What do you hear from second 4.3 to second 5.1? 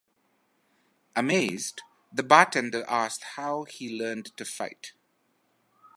to fight.